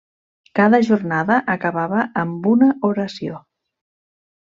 Cada 0.59 0.79
jornada 0.87 1.39
acabava 1.57 2.03
amb 2.25 2.51
una 2.57 2.75
oració. 2.93 3.41